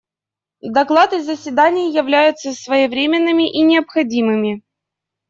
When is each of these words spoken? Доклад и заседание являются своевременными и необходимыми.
Доклад 0.77 1.13
и 1.13 1.19
заседание 1.21 1.93
являются 1.93 2.53
своевременными 2.53 3.47
и 3.51 3.61
необходимыми. 3.61 4.63